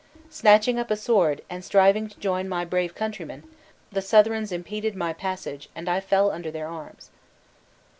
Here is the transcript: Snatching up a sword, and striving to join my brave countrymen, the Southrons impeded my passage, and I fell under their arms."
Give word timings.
Snatching 0.31 0.79
up 0.79 0.89
a 0.89 0.95
sword, 0.95 1.43
and 1.47 1.63
striving 1.63 2.09
to 2.09 2.17
join 2.17 2.49
my 2.49 2.65
brave 2.65 2.95
countrymen, 2.95 3.43
the 3.91 4.01
Southrons 4.01 4.51
impeded 4.51 4.95
my 4.95 5.13
passage, 5.13 5.69
and 5.75 5.87
I 5.87 5.99
fell 5.99 6.31
under 6.31 6.49
their 6.49 6.67
arms." 6.67 7.11